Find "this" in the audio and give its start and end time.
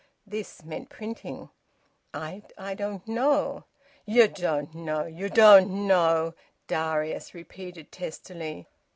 0.27-0.65